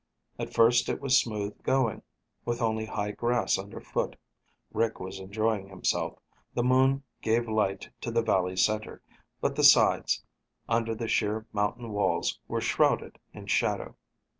At 0.39 0.51
first 0.51 0.89
it 0.89 0.99
was 0.99 1.15
smooth 1.15 1.61
going, 1.61 2.01
with 2.43 2.59
only 2.59 2.87
high 2.87 3.11
grass 3.11 3.59
underfoot. 3.59 4.15
Rick 4.73 4.99
was 4.99 5.19
enjoying 5.19 5.67
himself. 5.69 6.17
The 6.55 6.63
moon 6.63 7.03
gave 7.21 7.47
light 7.47 7.87
to 8.01 8.09
the 8.09 8.23
valley 8.23 8.55
center, 8.57 9.03
but 9.41 9.55
the 9.55 9.63
sides, 9.63 10.23
under 10.67 10.95
the 10.95 11.07
sheer 11.07 11.45
mountain 11.53 11.91
walls, 11.91 12.39
were 12.47 12.61
shrouded 12.61 13.19
in 13.31 13.45
shadow. 13.45 13.95